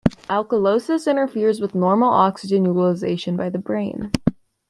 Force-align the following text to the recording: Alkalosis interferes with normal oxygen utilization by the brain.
Alkalosis 0.31 1.05
interferes 1.05 1.61
with 1.61 1.75
normal 1.75 2.09
oxygen 2.09 2.65
utilization 2.65 3.37
by 3.37 3.51
the 3.51 3.59
brain. 3.59 4.11